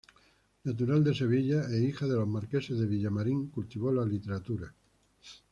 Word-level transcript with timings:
Natural 0.69 1.03
de 1.03 1.13
Sevilla 1.13 1.69
e 1.69 1.83
hija 1.83 2.07
de 2.07 2.15
los 2.15 2.27
marqueses 2.27 2.79
de 2.79 2.87
Villamarín, 2.87 3.51
cultivó 3.51 3.91
la 3.91 4.03
literatura. 4.03 4.73